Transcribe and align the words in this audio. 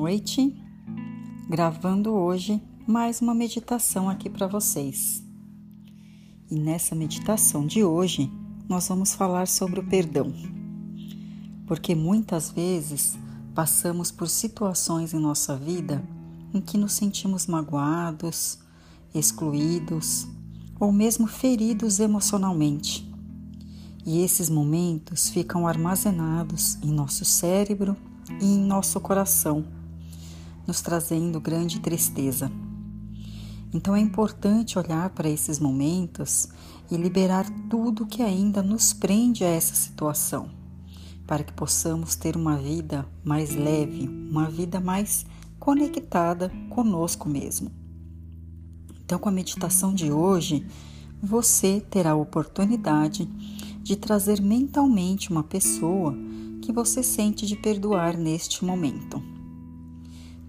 noite, 0.00 0.56
gravando 1.46 2.12
hoje 2.12 2.58
mais 2.86 3.20
uma 3.20 3.34
meditação 3.34 4.08
aqui 4.08 4.30
para 4.30 4.46
vocês. 4.46 5.22
E 6.50 6.58
nessa 6.58 6.94
meditação 6.94 7.66
de 7.66 7.84
hoje, 7.84 8.32
nós 8.66 8.88
vamos 8.88 9.12
falar 9.12 9.46
sobre 9.46 9.78
o 9.78 9.86
perdão. 9.86 10.32
Porque 11.66 11.94
muitas 11.94 12.50
vezes 12.50 13.18
passamos 13.54 14.10
por 14.10 14.26
situações 14.26 15.12
em 15.12 15.18
nossa 15.18 15.54
vida 15.54 16.02
em 16.54 16.62
que 16.62 16.78
nos 16.78 16.94
sentimos 16.94 17.46
magoados, 17.46 18.58
excluídos 19.14 20.26
ou 20.80 20.90
mesmo 20.90 21.26
feridos 21.26 22.00
emocionalmente. 22.00 23.06
E 24.06 24.22
esses 24.22 24.48
momentos 24.48 25.28
ficam 25.28 25.68
armazenados 25.68 26.78
em 26.82 26.90
nosso 26.90 27.22
cérebro 27.22 27.94
e 28.40 28.46
em 28.46 28.64
nosso 28.64 28.98
coração, 28.98 29.62
nos 30.66 30.80
trazendo 30.80 31.40
grande 31.40 31.80
tristeza. 31.80 32.50
Então 33.72 33.94
é 33.94 34.00
importante 34.00 34.78
olhar 34.78 35.10
para 35.10 35.28
esses 35.28 35.58
momentos 35.58 36.48
e 36.90 36.96
liberar 36.96 37.48
tudo 37.68 38.06
que 38.06 38.22
ainda 38.22 38.62
nos 38.62 38.92
prende 38.92 39.44
a 39.44 39.48
essa 39.48 39.74
situação, 39.74 40.50
para 41.26 41.44
que 41.44 41.52
possamos 41.52 42.16
ter 42.16 42.36
uma 42.36 42.56
vida 42.56 43.06
mais 43.24 43.54
leve, 43.54 44.08
uma 44.08 44.50
vida 44.50 44.80
mais 44.80 45.24
conectada 45.58 46.50
conosco 46.68 47.28
mesmo. 47.28 47.70
Então, 49.04 49.18
com 49.18 49.28
a 49.28 49.32
meditação 49.32 49.94
de 49.94 50.10
hoje, 50.10 50.66
você 51.22 51.80
terá 51.80 52.12
a 52.12 52.16
oportunidade 52.16 53.26
de 53.82 53.96
trazer 53.96 54.40
mentalmente 54.40 55.30
uma 55.30 55.42
pessoa 55.42 56.14
que 56.62 56.72
você 56.72 57.02
sente 57.02 57.46
de 57.46 57.56
perdoar 57.56 58.16
neste 58.16 58.64
momento. 58.64 59.39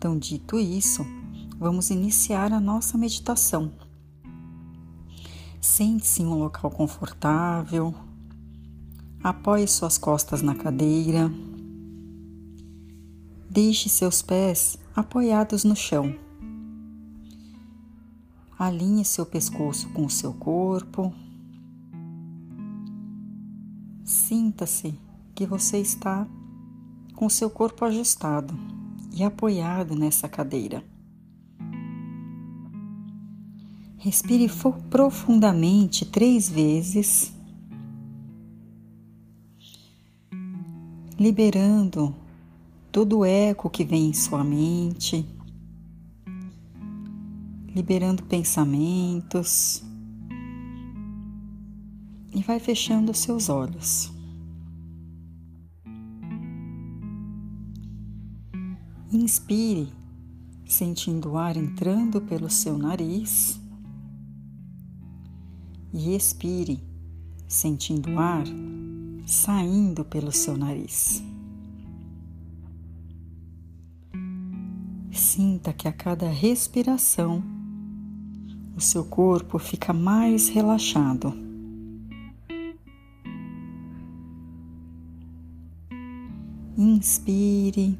Então, 0.01 0.17
dito 0.17 0.57
isso, 0.57 1.05
vamos 1.59 1.91
iniciar 1.91 2.51
a 2.51 2.59
nossa 2.59 2.97
meditação. 2.97 3.71
Sente-se 5.61 6.23
em 6.23 6.25
um 6.25 6.39
local 6.39 6.71
confortável, 6.71 7.93
apoie 9.23 9.67
suas 9.67 9.99
costas 9.99 10.41
na 10.41 10.55
cadeira, 10.55 11.31
deixe 13.47 13.89
seus 13.89 14.23
pés 14.23 14.75
apoiados 14.95 15.63
no 15.63 15.75
chão. 15.75 16.15
Alinhe 18.57 19.05
seu 19.05 19.27
pescoço 19.27 19.87
com 19.89 20.07
o 20.07 20.09
seu 20.09 20.33
corpo. 20.33 21.13
Sinta-se 24.03 24.99
que 25.35 25.45
você 25.45 25.77
está 25.77 26.27
com 27.13 27.29
seu 27.29 27.51
corpo 27.51 27.85
ajustado 27.85 28.81
e 29.13 29.23
apoiado 29.23 29.95
nessa 29.95 30.27
cadeira. 30.29 30.83
Respire 33.97 34.49
profundamente 34.89 36.05
três 36.05 36.49
vezes, 36.49 37.33
liberando 41.19 42.15
todo 42.91 43.19
o 43.19 43.25
eco 43.25 43.69
que 43.69 43.83
vem 43.83 44.09
em 44.09 44.13
sua 44.13 44.43
mente, 44.43 45.23
liberando 47.75 48.23
pensamentos 48.23 49.83
e 52.33 52.41
vai 52.41 52.59
fechando 52.59 53.13
seus 53.13 53.49
olhos. 53.49 54.11
Inspire, 59.21 59.87
sentindo 60.65 61.33
o 61.33 61.37
ar 61.37 61.55
entrando 61.55 62.19
pelo 62.21 62.49
seu 62.49 62.75
nariz. 62.75 63.61
E 65.93 66.15
expire, 66.15 66.83
sentindo 67.47 68.09
o 68.09 68.19
ar 68.19 68.45
saindo 69.27 70.03
pelo 70.03 70.31
seu 70.31 70.57
nariz. 70.57 71.23
Sinta 75.11 75.71
que 75.71 75.87
a 75.87 75.93
cada 75.93 76.27
respiração 76.27 77.43
o 78.75 78.81
seu 78.81 79.05
corpo 79.05 79.59
fica 79.59 79.93
mais 79.93 80.49
relaxado. 80.49 81.31
Inspire 86.75 87.99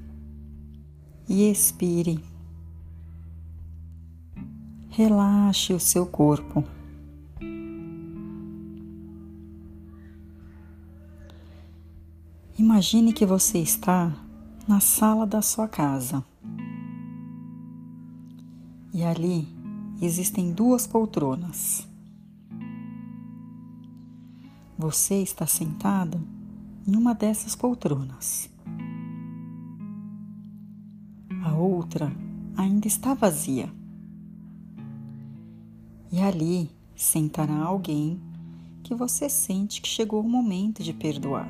e 1.28 1.50
expire. 1.50 2.20
Relaxe 4.90 5.74
o 5.74 5.80
seu 5.80 6.06
corpo. 6.06 6.64
Imagine 12.60 13.12
que 13.12 13.26
você 13.26 13.58
está 13.58 14.14
na 14.68 14.80
sala 14.80 15.26
da 15.26 15.42
sua 15.42 15.68
casa. 15.68 16.24
E 18.94 19.04
ali 19.04 19.48
existem 20.02 20.52
duas 20.52 20.86
poltronas. 20.86 21.88
Você 24.78 25.16
está 25.24 25.48
sentado 25.48 26.22
em 26.88 26.96
uma 26.96 27.16
dessas 27.16 27.56
poltronas. 27.56 28.51
Outra 31.82 32.16
ainda 32.56 32.88
está 32.88 33.16
vazia. 33.16 33.68
E 36.12 36.20
ali 36.20 36.70
sentará 36.96 37.56
alguém 37.56 38.22
que 38.84 38.94
você 38.94 39.28
sente 39.28 39.82
que 39.82 39.88
chegou 39.88 40.22
o 40.22 40.30
momento 40.30 40.84
de 40.84 40.94
perdoar. 40.94 41.50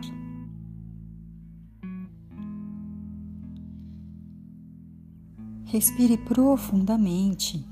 Respire 5.66 6.18
profundamente, 6.18 7.66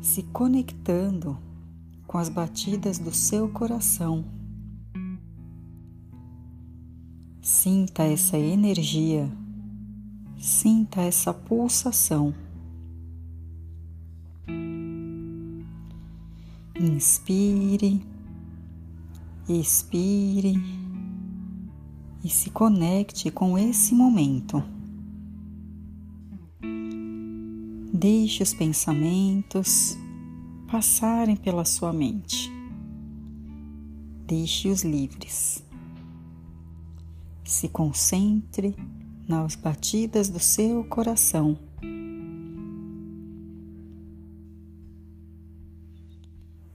se 0.00 0.22
conectando 0.22 1.38
com 2.06 2.18
as 2.18 2.28
batidas 2.28 2.98
do 2.98 3.12
seu 3.14 3.48
coração. 3.48 4.24
Sinta 7.40 8.02
essa 8.02 8.38
energia 8.38 9.30
Sinta 10.38 11.00
essa 11.00 11.32
pulsação. 11.32 12.34
Inspire, 16.78 18.04
expire 19.48 20.54
e 22.22 22.28
se 22.28 22.50
conecte 22.50 23.30
com 23.30 23.56
esse 23.56 23.94
momento. 23.94 24.62
Deixe 27.92 28.42
os 28.42 28.52
pensamentos 28.52 29.96
passarem 30.70 31.34
pela 31.34 31.64
sua 31.64 31.94
mente. 31.94 32.52
Deixe-os 34.26 34.84
livres. 34.84 35.64
Se 37.42 37.68
concentre 37.68 38.76
nas 39.28 39.56
batidas 39.56 40.28
do 40.28 40.38
seu 40.38 40.84
coração. 40.84 41.58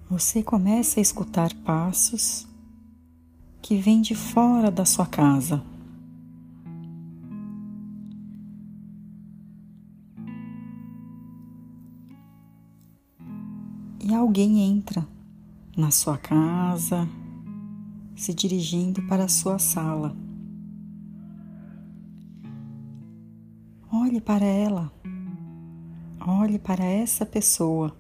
Você 0.10 0.44
começa 0.44 1.00
a 1.00 1.02
escutar 1.02 1.54
passos 1.64 2.46
que 3.62 3.78
vêm 3.78 4.02
de 4.02 4.14
fora 4.14 4.70
da 4.70 4.84
sua 4.84 5.06
casa. 5.06 5.64
E 14.04 14.14
alguém 14.14 14.60
entra 14.60 15.08
na 15.78 15.92
sua 15.92 16.18
casa, 16.18 17.08
se 18.14 18.34
dirigindo 18.34 19.02
para 19.04 19.24
a 19.24 19.30
sua 19.30 19.58
sala. 19.58 20.14
Olhe 23.94 24.22
para 24.22 24.46
ela. 24.46 24.90
Olhe 26.26 26.58
para 26.58 26.86
essa 26.86 27.26
pessoa. 27.26 27.94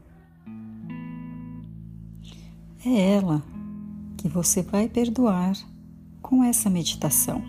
É 2.86 3.16
ela 3.16 3.44
que 4.18 4.30
você 4.30 4.62
vai 4.62 4.88
perdoar 4.88 5.54
com 6.22 6.46
essa 6.46 6.70
meditação. 6.70 7.44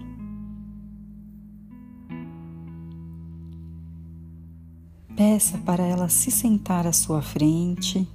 Peça 5.14 5.56
para 5.58 5.84
ela 5.84 6.08
se 6.08 6.32
sentar 6.32 6.84
à 6.84 6.92
sua 6.92 7.22
frente 7.22 8.08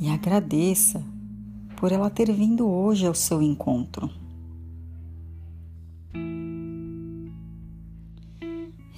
e 0.00 0.08
agradeça 0.08 1.02
por 1.76 1.90
ela 1.90 2.08
ter 2.08 2.30
vindo 2.32 2.68
hoje 2.68 3.04
ao 3.04 3.14
seu 3.14 3.42
encontro. 3.42 4.25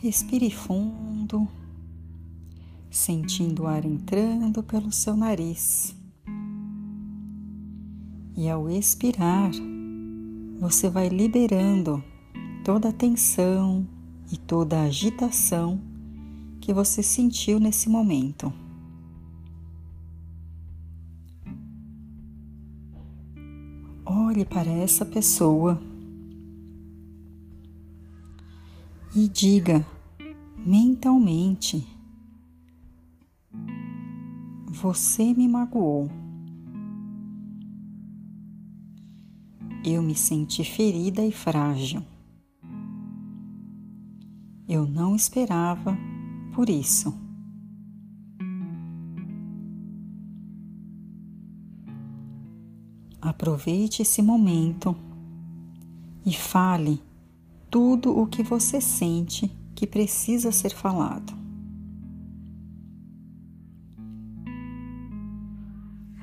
Respire 0.08 0.50
fundo, 0.50 1.46
sentindo 2.90 3.64
o 3.64 3.66
ar 3.66 3.84
entrando 3.84 4.62
pelo 4.62 4.90
seu 4.90 5.14
nariz. 5.14 5.94
E 8.34 8.48
ao 8.48 8.70
expirar, 8.70 9.50
você 10.58 10.88
vai 10.88 11.10
liberando 11.10 12.02
toda 12.64 12.88
a 12.88 12.92
tensão 12.92 13.86
e 14.32 14.38
toda 14.38 14.78
a 14.78 14.84
agitação 14.84 15.78
que 16.58 16.72
você 16.72 17.02
sentiu 17.02 17.60
nesse 17.60 17.90
momento. 17.90 18.50
Olhe 24.06 24.46
para 24.46 24.70
essa 24.70 25.04
pessoa 25.04 25.78
e 29.14 29.28
diga 29.28 29.84
mentalmente: 30.64 31.86
Você 34.70 35.32
me 35.34 35.48
magoou. 35.48 36.10
Eu 39.84 40.02
me 40.02 40.14
senti 40.14 40.64
ferida 40.64 41.24
e 41.24 41.32
frágil. 41.32 42.02
Eu 44.68 44.86
não 44.86 45.16
esperava 45.16 45.96
por 46.54 46.68
isso. 46.68 47.14
Aproveite 53.20 54.02
esse 54.02 54.20
momento 54.20 54.94
e 56.24 56.32
fale 56.32 57.02
tudo 57.70 58.16
o 58.16 58.26
que 58.26 58.42
você 58.42 58.80
sente 58.80 59.50
que 59.78 59.86
precisa 59.86 60.50
ser 60.50 60.74
falado. 60.74 61.32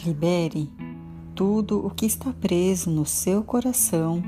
Libere 0.05 0.69
tudo 1.33 1.79
o 1.87 1.89
que 1.89 2.05
está 2.05 2.33
preso 2.33 2.91
no 2.91 3.05
seu 3.05 3.41
coração 3.45 4.21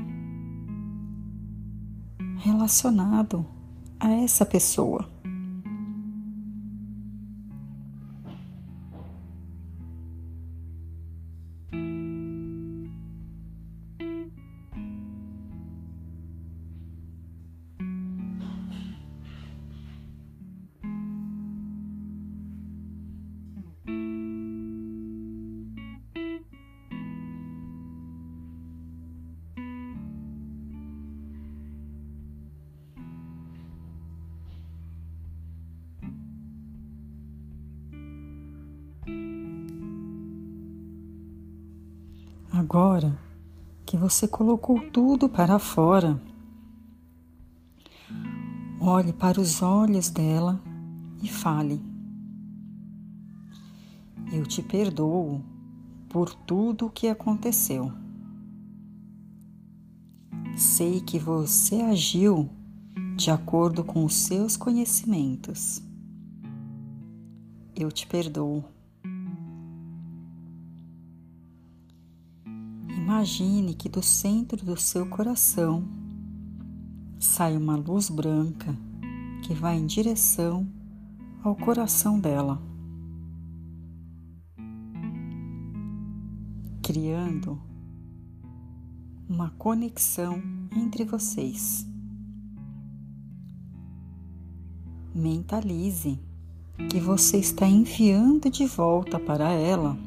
relacionado 2.38 3.44
a 4.00 4.10
essa 4.12 4.46
pessoa. 4.46 5.06
Agora 42.70 43.18
que 43.86 43.96
você 43.96 44.28
colocou 44.28 44.78
tudo 44.90 45.26
para 45.26 45.58
fora, 45.58 46.20
olhe 48.78 49.10
para 49.10 49.40
os 49.40 49.62
olhos 49.62 50.10
dela 50.10 50.60
e 51.22 51.28
fale: 51.28 51.80
Eu 54.30 54.44
te 54.44 54.62
perdoo 54.62 55.40
por 56.10 56.34
tudo 56.34 56.88
o 56.88 56.90
que 56.90 57.08
aconteceu. 57.08 57.90
Sei 60.54 61.00
que 61.00 61.18
você 61.18 61.76
agiu 61.76 62.50
de 63.16 63.30
acordo 63.30 63.82
com 63.82 64.04
os 64.04 64.14
seus 64.14 64.58
conhecimentos. 64.58 65.82
Eu 67.74 67.90
te 67.90 68.06
perdoo. 68.06 68.62
Imagine 73.18 73.74
que 73.74 73.88
do 73.88 74.00
centro 74.00 74.64
do 74.64 74.76
seu 74.76 75.04
coração 75.04 75.82
sai 77.18 77.56
uma 77.56 77.74
luz 77.74 78.08
branca 78.08 78.72
que 79.42 79.52
vai 79.52 79.76
em 79.76 79.86
direção 79.86 80.64
ao 81.42 81.56
coração 81.56 82.20
dela, 82.20 82.62
criando 86.80 87.60
uma 89.28 89.50
conexão 89.50 90.40
entre 90.76 91.04
vocês. 91.04 91.84
Mentalize 95.12 96.20
que 96.88 97.00
você 97.00 97.38
está 97.38 97.66
enviando 97.66 98.48
de 98.48 98.64
volta 98.64 99.18
para 99.18 99.50
ela 99.50 99.98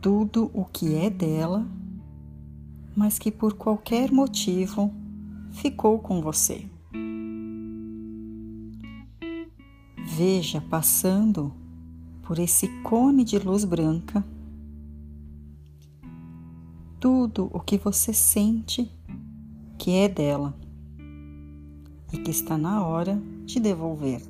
tudo 0.00 0.50
o 0.54 0.64
que 0.64 0.94
é 0.94 1.10
dela, 1.10 1.66
mas 2.96 3.18
que 3.18 3.30
por 3.30 3.54
qualquer 3.54 4.12
motivo 4.12 4.92
ficou 5.52 5.98
com 5.98 6.20
você. 6.20 6.66
Veja 10.06 10.60
passando 10.60 11.52
por 12.22 12.38
esse 12.38 12.68
cone 12.82 13.24
de 13.24 13.38
luz 13.38 13.64
branca 13.64 14.24
tudo 17.00 17.48
o 17.52 17.60
que 17.60 17.78
você 17.78 18.12
sente 18.12 18.90
que 19.78 19.92
é 19.92 20.08
dela 20.08 20.54
e 22.12 22.18
que 22.18 22.30
está 22.30 22.58
na 22.58 22.84
hora 22.84 23.20
de 23.44 23.60
devolver. 23.60 24.22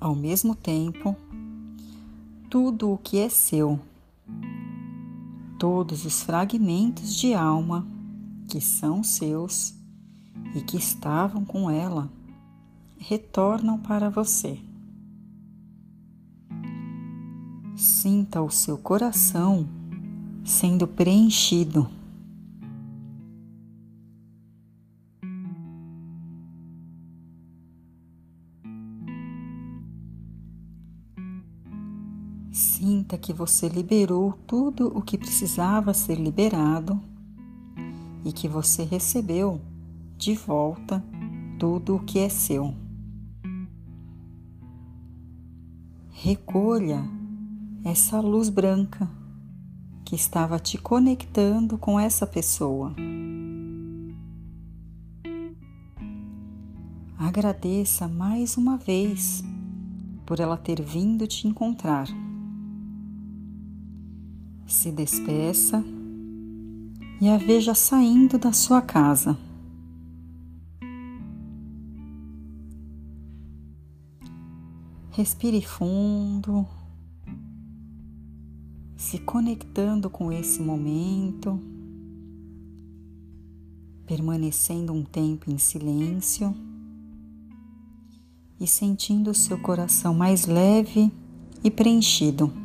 Ao 0.00 0.14
mesmo 0.14 0.54
tempo, 0.54 1.14
tudo 2.50 2.90
o 2.90 2.98
que 2.98 3.18
é 3.18 3.28
seu, 3.28 3.78
todos 5.56 6.04
os 6.04 6.20
fragmentos 6.24 7.14
de 7.14 7.32
alma 7.32 7.86
que 8.48 8.60
são 8.60 9.04
seus 9.04 9.72
e 10.56 10.60
que 10.60 10.76
estavam 10.76 11.44
com 11.44 11.70
ela, 11.70 12.10
retornam 12.98 13.78
para 13.78 14.10
você. 14.10 14.58
Sinta 17.76 18.42
o 18.42 18.50
seu 18.50 18.76
coração 18.76 19.68
sendo 20.44 20.88
preenchido 20.88 21.88
Sinta 33.10 33.18
que 33.18 33.32
você 33.32 33.66
liberou 33.66 34.34
tudo 34.46 34.96
o 34.96 35.02
que 35.02 35.18
precisava 35.18 35.92
ser 35.92 36.14
liberado 36.14 37.00
e 38.24 38.32
que 38.32 38.46
você 38.46 38.84
recebeu 38.84 39.60
de 40.16 40.36
volta 40.36 41.02
tudo 41.58 41.96
o 41.96 42.04
que 42.04 42.20
é 42.20 42.28
seu. 42.28 42.72
Recolha 46.10 47.02
essa 47.84 48.20
luz 48.20 48.48
branca 48.48 49.10
que 50.04 50.14
estava 50.14 50.60
te 50.60 50.78
conectando 50.78 51.76
com 51.76 51.98
essa 51.98 52.28
pessoa. 52.28 52.94
Agradeça 57.18 58.06
mais 58.06 58.56
uma 58.56 58.76
vez 58.76 59.42
por 60.24 60.38
ela 60.38 60.56
ter 60.56 60.80
vindo 60.80 61.26
te 61.26 61.48
encontrar 61.48 62.06
se 64.72 64.92
despeça 64.92 65.84
e 67.20 67.28
a 67.28 67.36
veja 67.36 67.74
saindo 67.74 68.38
da 68.38 68.52
sua 68.52 68.80
casa. 68.80 69.36
Respire 75.10 75.60
fundo, 75.60 76.66
se 78.96 79.18
conectando 79.18 80.08
com 80.08 80.32
esse 80.32 80.62
momento, 80.62 81.60
permanecendo 84.06 84.92
um 84.92 85.02
tempo 85.02 85.50
em 85.50 85.58
silêncio 85.58 86.54
e 88.58 88.66
sentindo 88.66 89.30
o 89.30 89.34
seu 89.34 89.58
coração 89.58 90.14
mais 90.14 90.46
leve 90.46 91.12
e 91.62 91.70
preenchido. 91.70 92.59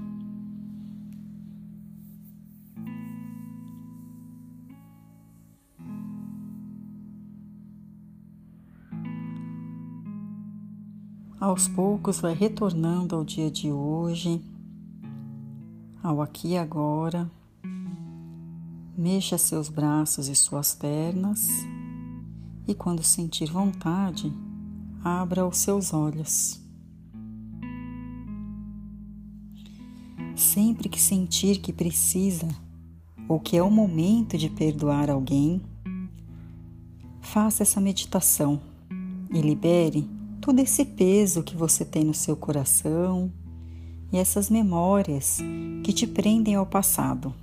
Aos 11.55 11.69
poucos 11.69 12.19
vai 12.19 12.33
retornando 12.33 13.15
ao 13.15 13.23
dia 13.23 13.49
de 13.49 13.71
hoje, 13.71 14.41
ao 16.03 16.21
aqui 16.21 16.49
e 16.49 16.57
agora. 16.57 17.31
Mexa 18.97 19.37
seus 19.37 19.69
braços 19.69 20.27
e 20.27 20.35
suas 20.35 20.75
pernas 20.75 21.47
e, 22.67 22.75
quando 22.75 23.01
sentir 23.03 23.49
vontade, 23.49 24.33
abra 25.01 25.47
os 25.47 25.59
seus 25.59 25.93
olhos. 25.93 26.61
Sempre 30.35 30.89
que 30.89 30.99
sentir 30.99 31.61
que 31.61 31.71
precisa 31.71 32.49
ou 33.29 33.39
que 33.39 33.55
é 33.55 33.63
o 33.63 33.71
momento 33.71 34.37
de 34.37 34.49
perdoar 34.49 35.09
alguém, 35.09 35.61
faça 37.21 37.63
essa 37.63 37.79
meditação 37.79 38.59
e 39.33 39.39
libere 39.39 40.14
todo 40.45 40.59
esse 40.59 40.85
peso 40.85 41.41
que 41.41 41.57
você 41.57 41.83
tem 41.83 42.03
no 42.03 42.13
seu 42.13 42.35
coração 42.37 43.33
e 44.13 44.17
essas 44.17 44.47
memórias 44.47 45.39
que 45.83 45.91
te 45.91 46.05
prendem 46.05 46.53
ao 46.53 46.67
passado. 46.67 47.33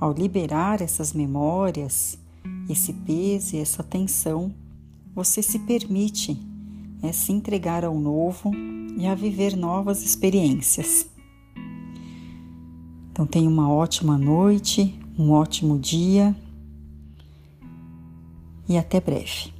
Ao 0.00 0.10
liberar 0.10 0.80
essas 0.80 1.12
memórias, 1.12 2.18
esse 2.66 2.94
peso 2.94 3.56
e 3.56 3.58
essa 3.58 3.82
tensão, 3.82 4.54
você 5.14 5.42
se 5.42 5.58
permite 5.58 6.40
é 7.02 7.12
se 7.12 7.30
entregar 7.30 7.84
ao 7.84 8.00
novo 8.00 8.50
e 8.96 9.06
a 9.06 9.14
viver 9.14 9.54
novas 9.54 10.02
experiências. 10.02 11.06
Então 13.12 13.26
tenha 13.26 13.50
uma 13.50 13.70
ótima 13.70 14.16
noite, 14.16 14.98
um 15.18 15.30
ótimo 15.30 15.78
dia 15.78 16.34
e 18.66 18.78
até 18.78 18.98
breve. 18.98 19.52